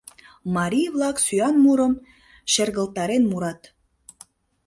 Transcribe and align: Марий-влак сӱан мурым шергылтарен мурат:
Марий-влак 0.55 1.17
сӱан 1.25 1.55
мурым 1.63 1.93
шергылтарен 2.51 3.23
мурат: 3.31 3.61